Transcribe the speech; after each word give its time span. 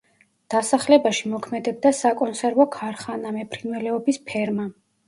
დასახლებაში 0.53 1.29
მოქმედებდა 1.35 1.93
საკონსერვო 1.99 2.69
ქარხანა, 2.79 3.39
მეფრინველეობის 3.39 4.25
ფერმა. 4.33 4.73